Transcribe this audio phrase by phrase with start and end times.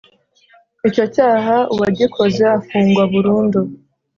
[0.87, 3.59] icyo cyaha uwagikoze afungwa burundu,